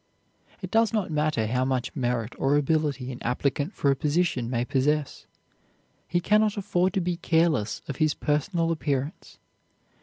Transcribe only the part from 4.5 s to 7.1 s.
possess, he can not afford to